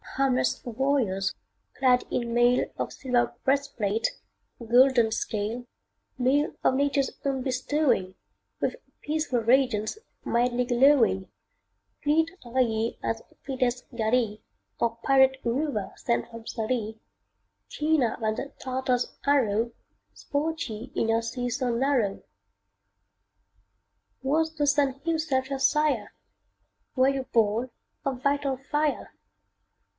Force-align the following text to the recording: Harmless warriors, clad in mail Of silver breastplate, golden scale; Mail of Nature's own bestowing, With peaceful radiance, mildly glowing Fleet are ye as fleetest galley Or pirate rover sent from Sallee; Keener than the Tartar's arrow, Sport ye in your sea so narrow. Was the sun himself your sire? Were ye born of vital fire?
Harmless 0.15 0.61
warriors, 0.65 1.35
clad 1.77 2.03
in 2.11 2.33
mail 2.33 2.65
Of 2.77 2.91
silver 2.91 3.33
breastplate, 3.45 4.09
golden 4.59 5.11
scale; 5.11 5.65
Mail 6.17 6.51
of 6.63 6.73
Nature's 6.73 7.11
own 7.23 7.43
bestowing, 7.43 8.15
With 8.59 8.75
peaceful 9.01 9.39
radiance, 9.39 9.97
mildly 10.25 10.65
glowing 10.65 11.31
Fleet 12.03 12.29
are 12.43 12.59
ye 12.61 12.97
as 13.01 13.21
fleetest 13.45 13.85
galley 13.95 14.41
Or 14.79 14.97
pirate 15.03 15.37
rover 15.45 15.91
sent 15.95 16.29
from 16.29 16.45
Sallee; 16.45 16.99
Keener 17.69 18.17
than 18.19 18.35
the 18.35 18.49
Tartar's 18.59 19.15
arrow, 19.25 19.71
Sport 20.13 20.67
ye 20.67 20.91
in 20.93 21.09
your 21.09 21.21
sea 21.21 21.49
so 21.49 21.71
narrow. 21.73 22.21
Was 24.23 24.55
the 24.55 24.67
sun 24.67 24.99
himself 25.05 25.49
your 25.49 25.59
sire? 25.59 26.13
Were 26.95 27.09
ye 27.09 27.21
born 27.21 27.69
of 28.03 28.21
vital 28.23 28.57
fire? 28.57 29.13